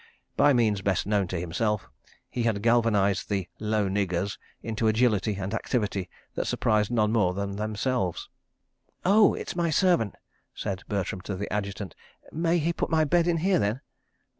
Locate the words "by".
0.35-0.51